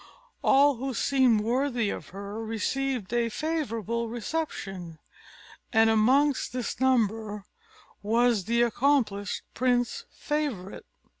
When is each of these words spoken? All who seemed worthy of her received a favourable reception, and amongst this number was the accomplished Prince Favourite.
All 0.43 0.77
who 0.77 0.95
seemed 0.95 1.41
worthy 1.41 1.91
of 1.91 2.09
her 2.09 2.43
received 2.43 3.13
a 3.13 3.29
favourable 3.29 4.07
reception, 4.09 4.97
and 5.71 5.91
amongst 5.91 6.53
this 6.53 6.79
number 6.79 7.45
was 8.01 8.45
the 8.45 8.63
accomplished 8.63 9.43
Prince 9.53 10.05
Favourite. 10.09 10.85